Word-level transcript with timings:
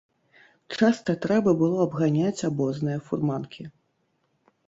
Часта 0.77 1.13
трэба 1.25 1.51
было 1.61 1.77
абганяць 1.87 2.45
абозныя 2.49 2.99
фурманкі. 3.09 3.63